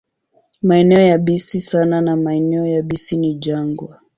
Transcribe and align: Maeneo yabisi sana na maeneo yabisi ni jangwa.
Maeneo 0.61 1.03
yabisi 1.11 1.59
sana 1.59 2.01
na 2.01 2.15
maeneo 2.15 2.65
yabisi 2.65 3.17
ni 3.17 3.33
jangwa. 3.35 3.99